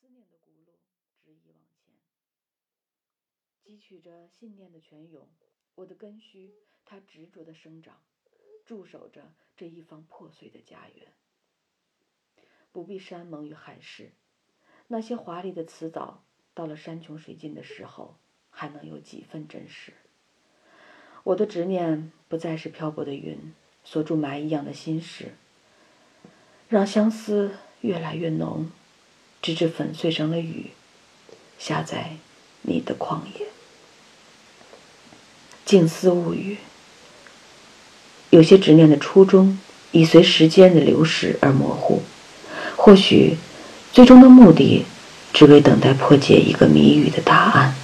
[0.00, 0.70] 思念的轱辘
[1.24, 1.92] 执意往前，
[3.64, 5.26] 汲取着信念的泉涌，
[5.74, 6.54] 我的根须
[6.84, 8.00] 它执着的生长，
[8.64, 11.08] 驻守着这一方破碎的家园。
[12.70, 14.12] 不必山盟与海誓，
[14.86, 16.22] 那些华丽的辞藻，
[16.54, 18.16] 到了山穷水尽的时候，
[18.50, 19.94] 还能有几分真实？
[21.24, 23.52] 我的执念不再是漂泊的云，
[23.82, 25.32] 锁住埋一样的心事，
[26.68, 28.70] 让相思越来越浓，
[29.40, 30.70] 直至粉碎成了雨，
[31.58, 32.16] 下在
[32.62, 33.46] 你的旷野。
[35.64, 36.56] 静思物语，
[38.30, 39.58] 有些执念的初衷
[39.92, 42.02] 已随时间的流逝而模糊。
[42.76, 43.36] 或许，
[43.92, 44.84] 最终的目的，
[45.32, 47.74] 只为等待破解一个谜语的答案。